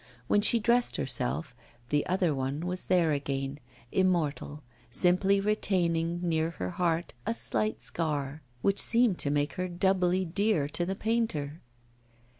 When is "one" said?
2.33-2.61